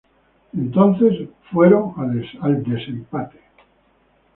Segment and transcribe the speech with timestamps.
[0.57, 1.93] Entonces fueron
[2.41, 3.39] a desempate.